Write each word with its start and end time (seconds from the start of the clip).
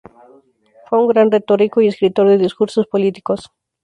Fue 0.89 0.97
un 0.99 1.09
gran 1.09 1.29
retórico 1.29 1.79
y 1.79 1.87
escritor 1.87 2.27
de 2.27 2.39
discursos 2.39 2.87
políticos. 2.87 3.51